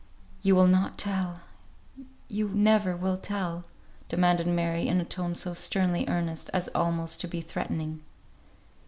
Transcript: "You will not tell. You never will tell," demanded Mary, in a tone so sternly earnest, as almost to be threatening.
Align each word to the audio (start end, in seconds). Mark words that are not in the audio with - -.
"You 0.41 0.55
will 0.55 0.65
not 0.65 0.97
tell. 0.97 1.37
You 2.27 2.49
never 2.55 2.97
will 2.97 3.17
tell," 3.17 3.65
demanded 4.09 4.47
Mary, 4.47 4.87
in 4.87 4.99
a 4.99 5.05
tone 5.05 5.35
so 5.35 5.53
sternly 5.53 6.05
earnest, 6.07 6.49
as 6.53 6.69
almost 6.73 7.21
to 7.21 7.27
be 7.27 7.39
threatening. 7.41 8.01